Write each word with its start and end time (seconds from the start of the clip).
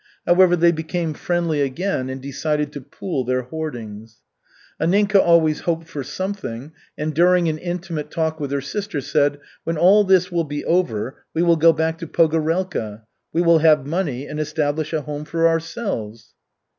However, 0.25 0.55
they 0.55 0.71
became 0.71 1.13
friendly 1.13 1.61
again 1.61 2.09
and 2.09 2.19
decided 2.19 2.71
to 2.73 2.81
pool 2.81 3.23
their 3.23 3.43
hoardings. 3.43 4.21
Anninka 4.81 5.19
always 5.23 5.59
hoped 5.59 5.87
for 5.87 6.03
something, 6.03 6.71
and 6.97 7.13
during 7.13 7.47
an 7.47 7.59
intimate 7.59 8.09
talk 8.09 8.39
with 8.39 8.51
her 8.51 8.61
sister, 8.61 8.99
said: 8.99 9.39
"When 9.63 9.77
all 9.77 10.03
this 10.03 10.31
will 10.31 10.43
be 10.43 10.65
over, 10.65 11.23
we 11.35 11.43
will 11.43 11.55
go 11.55 11.71
back 11.71 11.99
to 11.99 12.07
Pogorelka. 12.07 13.03
We 13.31 13.43
will 13.43 13.59
have 13.59 13.85
money 13.85 14.25
and 14.25 14.39
establish 14.39 14.91
a 14.91 15.01
home 15.01 15.23
for 15.23 15.47
ourselves." 15.47 16.33